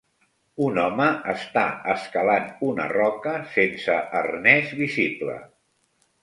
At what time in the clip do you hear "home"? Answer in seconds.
0.83-1.09